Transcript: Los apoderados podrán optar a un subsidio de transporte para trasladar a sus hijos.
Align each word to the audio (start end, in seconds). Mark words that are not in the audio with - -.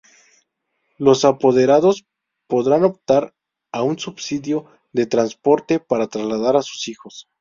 Los 0.97 1.25
apoderados 1.25 2.07
podrán 2.47 2.83
optar 2.85 3.35
a 3.71 3.83
un 3.83 3.99
subsidio 3.99 4.65
de 4.91 5.05
transporte 5.05 5.79
para 5.79 6.07
trasladar 6.07 6.55
a 6.55 6.63
sus 6.63 6.87
hijos. 6.87 7.29